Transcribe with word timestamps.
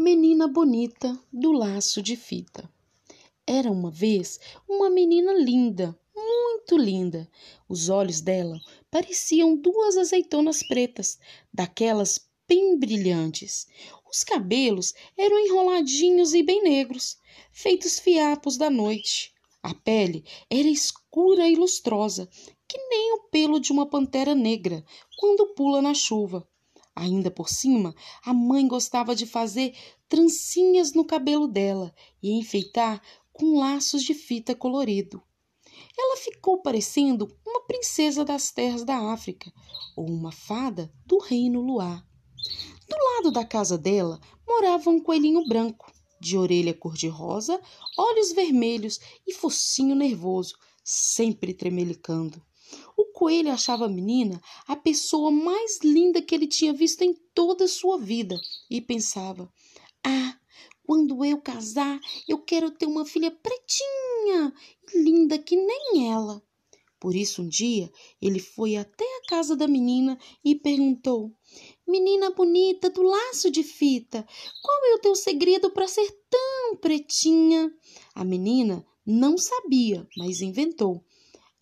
Menina 0.00 0.46
bonita 0.46 1.20
do 1.32 1.50
laço 1.50 2.00
de 2.00 2.14
fita. 2.14 2.72
Era 3.44 3.68
uma 3.68 3.90
vez 3.90 4.38
uma 4.68 4.88
menina 4.88 5.32
linda, 5.32 5.98
muito 6.14 6.76
linda. 6.76 7.28
Os 7.68 7.88
olhos 7.88 8.20
dela 8.20 8.60
pareciam 8.92 9.56
duas 9.56 9.96
azeitonas 9.96 10.62
pretas, 10.68 11.18
daquelas 11.52 12.30
bem 12.46 12.78
brilhantes. 12.78 13.66
Os 14.08 14.22
cabelos 14.22 14.94
eram 15.16 15.36
enroladinhos 15.36 16.32
e 16.32 16.44
bem 16.44 16.62
negros, 16.62 17.18
feitos 17.50 17.98
fiapos 17.98 18.56
da 18.56 18.70
noite. 18.70 19.34
A 19.64 19.74
pele 19.74 20.24
era 20.48 20.68
escura 20.68 21.48
e 21.48 21.56
lustrosa, 21.56 22.28
que 22.68 22.78
nem 22.88 23.14
o 23.14 23.22
pelo 23.32 23.58
de 23.58 23.72
uma 23.72 23.90
pantera 23.90 24.32
negra 24.32 24.84
quando 25.18 25.54
pula 25.56 25.82
na 25.82 25.92
chuva. 25.92 26.48
Ainda 27.00 27.30
por 27.30 27.48
cima, 27.48 27.94
a 28.24 28.34
mãe 28.34 28.66
gostava 28.66 29.14
de 29.14 29.24
fazer 29.24 29.72
trancinhas 30.08 30.92
no 30.94 31.04
cabelo 31.04 31.46
dela 31.46 31.94
e 32.20 32.32
enfeitar 32.32 33.00
com 33.32 33.56
laços 33.56 34.02
de 34.02 34.14
fita 34.14 34.52
colorido. 34.52 35.22
Ela 35.96 36.16
ficou 36.16 36.60
parecendo 36.60 37.28
uma 37.46 37.64
princesa 37.68 38.24
das 38.24 38.50
terras 38.50 38.82
da 38.82 39.12
África 39.12 39.52
ou 39.96 40.06
uma 40.06 40.32
fada 40.32 40.92
do 41.06 41.18
reino 41.18 41.60
luar. 41.60 42.04
Do 42.88 42.96
lado 42.96 43.30
da 43.30 43.44
casa 43.44 43.78
dela 43.78 44.18
morava 44.44 44.90
um 44.90 45.00
coelhinho 45.00 45.46
branco, 45.46 45.92
de 46.20 46.36
orelha 46.36 46.74
cor-de-rosa, 46.74 47.60
olhos 47.96 48.32
vermelhos 48.32 48.98
e 49.24 49.32
focinho 49.32 49.94
nervoso, 49.94 50.56
sempre 50.82 51.54
tremelicando. 51.54 52.42
Coelho 53.18 53.50
achava 53.50 53.86
a 53.86 53.88
menina 53.88 54.40
a 54.64 54.76
pessoa 54.76 55.32
mais 55.32 55.80
linda 55.82 56.22
que 56.22 56.32
ele 56.32 56.46
tinha 56.46 56.72
visto 56.72 57.02
em 57.02 57.12
toda 57.34 57.64
a 57.64 57.68
sua 57.68 57.98
vida 57.98 58.40
e 58.70 58.80
pensava: 58.80 59.52
Ah, 60.04 60.38
quando 60.86 61.24
eu 61.24 61.40
casar, 61.40 61.98
eu 62.28 62.38
quero 62.38 62.70
ter 62.70 62.86
uma 62.86 63.04
filha 63.04 63.32
pretinha 63.32 64.54
e 64.86 65.02
linda 65.02 65.36
que 65.36 65.56
nem 65.56 66.12
ela. 66.12 66.40
Por 67.00 67.16
isso, 67.16 67.42
um 67.42 67.48
dia, 67.48 67.90
ele 68.22 68.38
foi 68.38 68.76
até 68.76 69.04
a 69.04 69.28
casa 69.28 69.56
da 69.56 69.66
menina 69.66 70.16
e 70.44 70.54
perguntou: 70.54 71.32
Menina 71.88 72.30
bonita 72.30 72.88
do 72.88 73.02
laço 73.02 73.50
de 73.50 73.64
fita, 73.64 74.24
qual 74.62 74.92
é 74.92 74.94
o 74.94 75.00
teu 75.00 75.16
segredo 75.16 75.72
para 75.72 75.88
ser 75.88 76.08
tão 76.30 76.76
pretinha? 76.76 77.68
A 78.14 78.24
menina 78.24 78.86
não 79.04 79.36
sabia, 79.36 80.06
mas 80.16 80.40
inventou. 80.40 81.04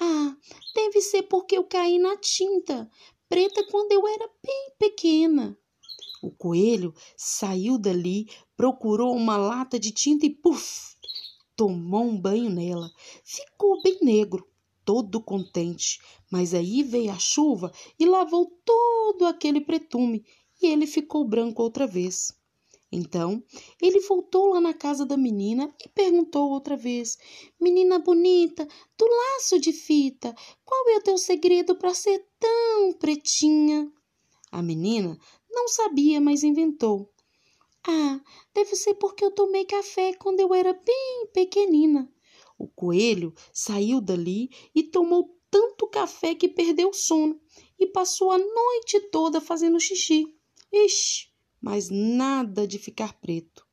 Ah, 0.00 0.34
deve 0.74 1.02
ser 1.02 1.24
porque 1.24 1.58
eu 1.58 1.64
caí 1.64 1.98
na 1.98 2.16
tinta 2.16 2.90
preta 3.28 3.64
quando 3.70 3.92
eu 3.92 4.08
era 4.08 4.28
bem 4.42 4.72
pequena. 4.78 5.58
O 6.22 6.30
coelho 6.30 6.94
saiu 7.16 7.78
dali, 7.78 8.26
procurou 8.56 9.14
uma 9.14 9.36
lata 9.36 9.78
de 9.78 9.92
tinta 9.92 10.24
e 10.24 10.30
puf! 10.30 10.96
Tomou 11.54 12.04
um 12.04 12.18
banho 12.18 12.48
nela. 12.48 12.90
Ficou 13.22 13.82
bem 13.82 13.98
negro, 14.00 14.48
todo 14.86 15.22
contente. 15.22 16.00
Mas 16.30 16.54
aí 16.54 16.82
veio 16.82 17.12
a 17.12 17.18
chuva 17.18 17.70
e 17.98 18.06
lavou 18.06 18.50
todo 18.64 19.26
aquele 19.26 19.60
pretume 19.60 20.24
e 20.62 20.66
ele 20.66 20.86
ficou 20.86 21.28
branco 21.28 21.62
outra 21.62 21.86
vez. 21.86 22.32
Então, 22.92 23.42
ele 23.80 24.00
voltou 24.00 24.48
lá 24.48 24.60
na 24.60 24.74
casa 24.74 25.06
da 25.06 25.16
menina 25.16 25.72
e 25.84 25.88
perguntou 25.88 26.50
outra 26.50 26.76
vez: 26.76 27.16
Menina 27.60 28.00
bonita, 28.00 28.66
do 28.98 29.06
laço 29.06 29.60
de 29.60 29.72
fita, 29.72 30.34
qual 30.64 30.88
é 30.88 30.96
o 30.96 31.02
teu 31.02 31.16
segredo 31.16 31.76
para 31.76 31.94
ser 31.94 32.26
tão 32.38 32.92
pretinha? 32.94 33.90
A 34.50 34.60
menina 34.60 35.16
não 35.48 35.68
sabia, 35.68 36.20
mas 36.20 36.42
inventou. 36.42 37.08
Ah, 37.86 38.20
deve 38.52 38.74
ser 38.74 38.94
porque 38.94 39.24
eu 39.24 39.30
tomei 39.30 39.64
café 39.64 40.12
quando 40.14 40.40
eu 40.40 40.52
era 40.52 40.72
bem 40.72 41.28
pequenina. 41.32 42.12
O 42.58 42.66
coelho 42.66 43.32
saiu 43.52 44.00
dali 44.00 44.50
e 44.74 44.82
tomou 44.82 45.38
tanto 45.48 45.88
café 45.88 46.34
que 46.34 46.48
perdeu 46.48 46.90
o 46.90 46.94
sono 46.94 47.40
e 47.78 47.86
passou 47.86 48.32
a 48.32 48.38
noite 48.38 49.00
toda 49.10 49.40
fazendo 49.40 49.80
xixi. 49.80 50.36
Ixi! 50.72 51.29
Mas 51.60 51.90
nada 51.90 52.66
de 52.66 52.78
ficar 52.78 53.12
preto. 53.20 53.66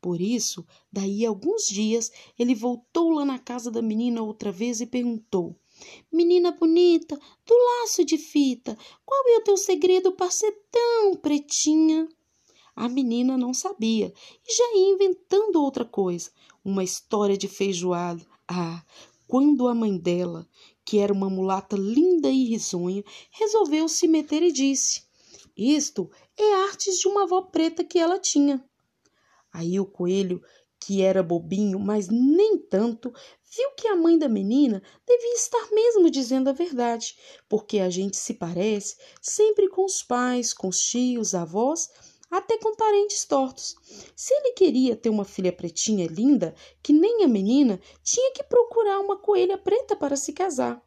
Por 0.00 0.20
isso, 0.20 0.66
daí 0.90 1.26
a 1.26 1.28
alguns 1.28 1.66
dias, 1.66 2.10
ele 2.38 2.54
voltou 2.54 3.10
lá 3.10 3.24
na 3.24 3.38
casa 3.38 3.70
da 3.70 3.82
menina 3.82 4.22
outra 4.22 4.50
vez 4.50 4.80
e 4.80 4.86
perguntou: 4.86 5.54
Menina 6.10 6.52
bonita, 6.52 7.18
do 7.44 7.54
laço 7.54 8.04
de 8.04 8.16
fita, 8.16 8.78
qual 9.04 9.22
é 9.28 9.38
o 9.38 9.44
teu 9.44 9.56
segredo 9.58 10.12
para 10.12 10.30
ser 10.30 10.52
tão 10.70 11.14
pretinha? 11.16 12.08
A 12.74 12.88
menina 12.88 13.36
não 13.36 13.52
sabia 13.52 14.12
e 14.48 14.54
já 14.54 14.64
ia 14.74 14.94
inventando 14.94 15.62
outra 15.62 15.84
coisa, 15.84 16.30
uma 16.64 16.82
história 16.82 17.36
de 17.36 17.46
feijoada. 17.46 18.26
Ah, 18.48 18.82
quando 19.26 19.68
a 19.68 19.74
mãe 19.74 19.98
dela, 19.98 20.48
que 20.84 20.98
era 20.98 21.12
uma 21.12 21.28
mulata 21.28 21.76
linda 21.76 22.30
e 22.30 22.44
risonha, 22.44 23.04
resolveu 23.30 23.86
se 23.88 24.08
meter 24.08 24.42
e 24.42 24.50
disse: 24.50 25.02
isto 25.56 26.10
é 26.36 26.54
artes 26.64 26.98
de 26.98 27.08
uma 27.08 27.24
avó 27.24 27.42
preta 27.42 27.84
que 27.84 27.98
ela 27.98 28.18
tinha. 28.18 28.64
Aí 29.52 29.80
o 29.80 29.86
coelho, 29.86 30.40
que 30.78 31.02
era 31.02 31.22
bobinho, 31.22 31.78
mas 31.78 32.08
nem 32.08 32.56
tanto, 32.58 33.12
viu 33.54 33.70
que 33.76 33.88
a 33.88 33.96
mãe 33.96 34.18
da 34.18 34.28
menina 34.28 34.82
devia 35.06 35.34
estar 35.34 35.70
mesmo 35.72 36.10
dizendo 36.10 36.48
a 36.48 36.52
verdade, 36.52 37.16
porque 37.48 37.78
a 37.78 37.90
gente 37.90 38.16
se 38.16 38.34
parece 38.34 38.96
sempre 39.20 39.68
com 39.68 39.84
os 39.84 40.02
pais, 40.02 40.54
com 40.54 40.68
os 40.68 40.80
tios, 40.80 41.34
avós, 41.34 41.88
até 42.30 42.56
com 42.58 42.76
parentes 42.76 43.24
tortos. 43.24 43.74
Se 44.14 44.32
ele 44.32 44.52
queria 44.52 44.94
ter 44.94 45.10
uma 45.10 45.24
filha 45.24 45.52
pretinha 45.52 46.06
linda, 46.06 46.54
que 46.82 46.92
nem 46.92 47.24
a 47.24 47.28
menina, 47.28 47.80
tinha 48.02 48.32
que 48.32 48.44
procurar 48.44 49.00
uma 49.00 49.18
coelha 49.18 49.58
preta 49.58 49.96
para 49.96 50.16
se 50.16 50.32
casar. 50.32 50.80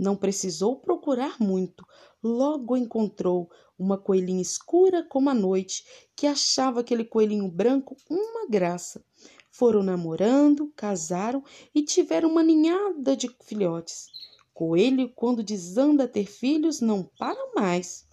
Não 0.00 0.16
precisou 0.16 0.76
procurar 0.76 1.36
muito, 1.38 1.86
logo 2.22 2.74
encontrou 2.74 3.50
uma 3.78 3.98
coelhinha 3.98 4.40
escura 4.40 5.04
como 5.06 5.28
a 5.28 5.34
noite, 5.34 5.84
que 6.16 6.26
achava 6.26 6.80
aquele 6.80 7.04
coelhinho 7.04 7.46
branco 7.50 7.94
uma 8.08 8.48
graça. 8.48 9.04
Foram 9.50 9.82
namorando, 9.82 10.72
casaram 10.74 11.44
e 11.74 11.82
tiveram 11.82 12.30
uma 12.30 12.42
ninhada 12.42 13.14
de 13.14 13.28
filhotes. 13.44 14.06
Coelho, 14.54 15.12
quando 15.14 15.42
desanda 15.42 16.08
ter 16.08 16.24
filhos, 16.24 16.80
não 16.80 17.04
para 17.18 17.52
mais. 17.54 18.06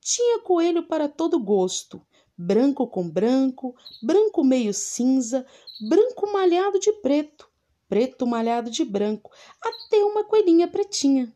Tinha 0.00 0.38
coelho 0.38 0.88
para 0.88 1.10
todo 1.10 1.38
gosto, 1.38 2.00
branco 2.34 2.86
com 2.86 3.06
branco, 3.06 3.74
branco 4.02 4.42
meio 4.42 4.72
cinza, 4.72 5.44
branco 5.90 6.32
malhado 6.32 6.78
de 6.78 6.90
preto, 7.02 7.51
preto 7.92 8.26
malhado 8.26 8.70
de 8.70 8.86
branco, 8.86 9.30
até 9.60 10.02
uma 10.02 10.24
coelhinha 10.24 10.66
pretinha. 10.66 11.30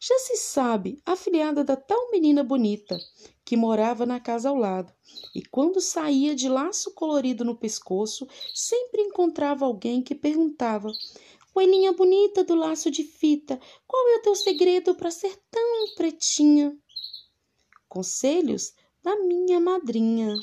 Já 0.00 0.18
se 0.20 0.34
sabe, 0.38 0.98
afilhada 1.04 1.62
da 1.62 1.76
tal 1.76 2.10
menina 2.10 2.42
bonita, 2.42 2.98
que 3.44 3.54
morava 3.54 4.06
na 4.06 4.18
casa 4.18 4.48
ao 4.48 4.56
lado, 4.56 4.90
e 5.34 5.42
quando 5.42 5.78
saía 5.78 6.34
de 6.34 6.48
laço 6.48 6.94
colorido 6.94 7.44
no 7.44 7.54
pescoço, 7.54 8.26
sempre 8.54 9.02
encontrava 9.02 9.66
alguém 9.66 10.02
que 10.02 10.14
perguntava: 10.14 10.90
Coelhinha 11.52 11.92
bonita 11.92 12.42
do 12.42 12.54
laço 12.54 12.90
de 12.90 13.04
fita, 13.04 13.60
qual 13.86 14.08
é 14.08 14.16
o 14.16 14.22
teu 14.22 14.34
segredo 14.34 14.94
para 14.94 15.10
ser 15.10 15.36
tão 15.50 15.94
pretinha? 15.96 16.74
Conselhos 17.90 18.72
da 19.02 19.16
minha 19.16 19.60
madrinha. 19.60 20.34